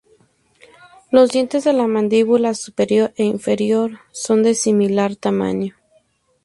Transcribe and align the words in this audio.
Los 1.11 1.29
dientes 1.29 1.63
de 1.63 1.73
la 1.73 1.85
mandíbula 1.85 2.55
superior 2.55 3.13
e 3.17 3.23
inferior 3.23 3.99
son 4.11 4.41
de 4.41 4.55
similar 4.55 5.15
tamaño. 5.15 5.75